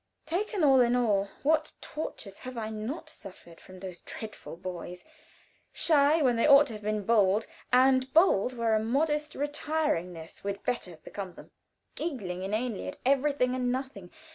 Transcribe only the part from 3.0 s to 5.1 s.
suffered from those dreadful boys.